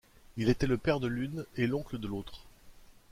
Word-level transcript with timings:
Il 0.35 0.49
était 0.49 0.65
le 0.65 0.79
père 0.79 0.99
de 0.99 1.05
l’une 1.07 1.45
et 1.57 1.67
l’oncle 1.67 1.99
de 1.99 2.07
l’autre. 2.07 2.45